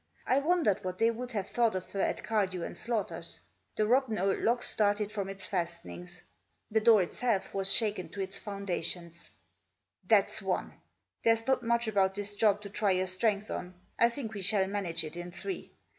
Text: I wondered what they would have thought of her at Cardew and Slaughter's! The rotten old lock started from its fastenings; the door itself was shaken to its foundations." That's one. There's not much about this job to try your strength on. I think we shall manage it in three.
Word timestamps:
I 0.25 0.39
wondered 0.39 0.83
what 0.83 0.97
they 0.97 1.11
would 1.11 1.31
have 1.33 1.49
thought 1.49 1.75
of 1.75 1.91
her 1.91 1.99
at 2.01 2.23
Cardew 2.23 2.63
and 2.63 2.75
Slaughter's! 2.75 3.39
The 3.75 3.85
rotten 3.85 4.17
old 4.17 4.39
lock 4.39 4.63
started 4.63 5.11
from 5.11 5.29
its 5.29 5.45
fastenings; 5.45 6.23
the 6.71 6.79
door 6.81 7.03
itself 7.03 7.53
was 7.53 7.71
shaken 7.71 8.09
to 8.09 8.21
its 8.21 8.39
foundations." 8.39 9.29
That's 10.09 10.41
one. 10.41 10.73
There's 11.23 11.45
not 11.45 11.61
much 11.61 11.87
about 11.87 12.15
this 12.15 12.33
job 12.33 12.61
to 12.61 12.69
try 12.71 12.89
your 12.89 13.05
strength 13.05 13.51
on. 13.51 13.75
I 13.99 14.09
think 14.09 14.33
we 14.33 14.41
shall 14.41 14.65
manage 14.65 15.03
it 15.03 15.15
in 15.15 15.29
three. 15.29 15.71